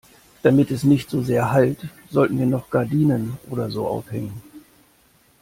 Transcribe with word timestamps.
Damit 0.41 0.71
es 0.71 0.83
nicht 0.83 1.11
so 1.11 1.21
sehr 1.21 1.51
hallt, 1.51 1.87
sollten 2.09 2.39
wir 2.39 2.47
noch 2.47 2.71
Gardinen 2.71 3.37
oder 3.51 3.69
so 3.69 3.85
aufhängen. 3.85 4.41